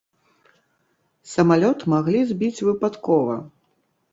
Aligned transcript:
Самалёт 1.33 1.79
маглі 1.95 2.25
збіць 2.33 2.63
выпадкова. 2.69 3.35